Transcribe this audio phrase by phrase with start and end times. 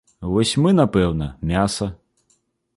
[0.35, 1.91] Вось мы, напэўна, мяса.